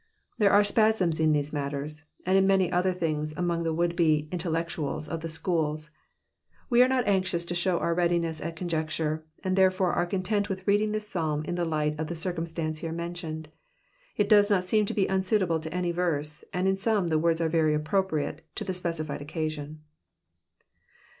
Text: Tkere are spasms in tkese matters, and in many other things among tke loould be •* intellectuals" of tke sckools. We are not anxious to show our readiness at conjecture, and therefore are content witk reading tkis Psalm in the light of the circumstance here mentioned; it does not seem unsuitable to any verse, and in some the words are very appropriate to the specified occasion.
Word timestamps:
Tkere 0.39 0.49
are 0.49 0.63
spasms 0.63 1.19
in 1.19 1.31
tkese 1.31 1.53
matters, 1.53 2.05
and 2.25 2.35
in 2.35 2.47
many 2.47 2.71
other 2.71 2.91
things 2.91 3.37
among 3.37 3.63
tke 3.63 3.75
loould 3.77 3.95
be 3.95 4.25
•* 4.31 4.31
intellectuals" 4.31 5.07
of 5.07 5.19
tke 5.19 5.39
sckools. 5.39 5.91
We 6.71 6.81
are 6.81 6.87
not 6.87 7.05
anxious 7.07 7.45
to 7.45 7.53
show 7.53 7.77
our 7.77 7.93
readiness 7.93 8.41
at 8.41 8.55
conjecture, 8.55 9.23
and 9.43 9.55
therefore 9.55 9.93
are 9.93 10.07
content 10.07 10.49
witk 10.49 10.65
reading 10.65 10.91
tkis 10.91 11.03
Psalm 11.03 11.43
in 11.45 11.53
the 11.53 11.65
light 11.65 11.99
of 11.99 12.07
the 12.07 12.15
circumstance 12.15 12.79
here 12.79 12.91
mentioned; 12.91 13.49
it 14.17 14.27
does 14.27 14.49
not 14.49 14.63
seem 14.63 14.87
unsuitable 14.89 15.59
to 15.59 15.71
any 15.71 15.91
verse, 15.91 16.43
and 16.51 16.67
in 16.67 16.75
some 16.77 17.09
the 17.09 17.19
words 17.19 17.39
are 17.39 17.47
very 17.47 17.75
appropriate 17.75 18.43
to 18.55 18.63
the 18.63 18.73
specified 18.73 19.21
occasion. 19.21 19.83